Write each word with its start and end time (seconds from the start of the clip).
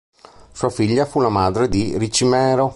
Sua 0.51 0.71
figlia 0.71 1.05
fu 1.05 1.19
la 1.19 1.29
madre 1.29 1.69
di 1.69 1.95
Ricimero. 1.99 2.69